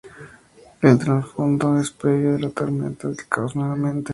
[0.81, 4.09] El trasfondo es previo a la tormenta del caos nuevamente.